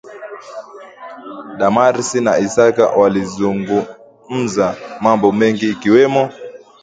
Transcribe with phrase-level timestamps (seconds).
[1.59, 4.67] Damaris na Isaka walizungumza
[5.03, 6.23] mambo mengi ikiwemo